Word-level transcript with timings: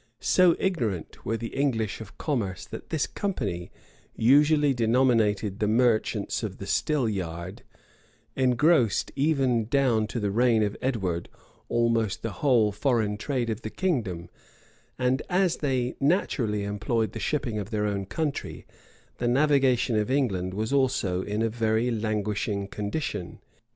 So 0.19 0.55
ignorant 0.57 1.23
were 1.27 1.37
the 1.37 1.55
English 1.55 2.01
of 2.01 2.17
commerce, 2.17 2.65
that 2.65 2.89
this 2.89 3.05
company, 3.05 3.69
usually 4.15 4.73
denominated 4.73 5.59
the 5.59 5.67
merchants 5.67 6.41
of 6.41 6.57
the 6.57 6.65
"stil 6.65 7.07
yard," 7.07 7.61
engrossed, 8.35 9.11
even 9.15 9.65
down 9.65 10.07
to 10.07 10.19
the 10.19 10.31
reign 10.31 10.63
of 10.63 10.75
Edward, 10.81 11.29
almost 11.69 12.23
the 12.23 12.31
whole 12.31 12.71
foreign 12.71 13.15
trade 13.15 13.51
of 13.51 13.61
the 13.61 13.69
kingdom; 13.69 14.29
and 14.97 15.21
as 15.29 15.57
they 15.57 15.93
naturally 15.99 16.63
employed 16.63 17.11
the 17.11 17.19
shipping 17.19 17.59
of 17.59 17.69
their 17.69 17.85
own 17.85 18.07
country, 18.07 18.65
the 19.19 19.27
navigation 19.27 19.95
of 19.99 20.09
England 20.09 20.55
was 20.55 20.73
also 20.73 21.21
in 21.21 21.43
a 21.43 21.47
very 21.49 21.91
languishing 21.91 22.67
condition. 22.67 23.37